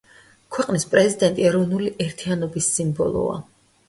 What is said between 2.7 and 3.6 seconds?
სიმბოლოა.